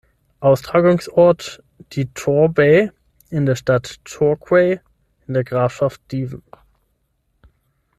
[0.39, 1.61] Austragungsort
[1.93, 2.91] die Tor Bay
[3.29, 4.79] in der Stadt Torquay
[5.27, 6.41] in der Grafschaft Devon.